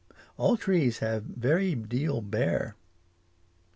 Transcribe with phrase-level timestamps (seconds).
[0.35, 2.75] All trees have very deal bear.